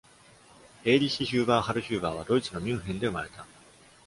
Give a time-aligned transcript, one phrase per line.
[0.83, 3.45] Erich Huber Hallhuber はドイツのミュンヘンで生まれた。